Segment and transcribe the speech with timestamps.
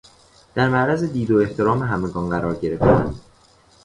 [0.55, 3.15] در معرض دید و احترام همگان قرار گرفتن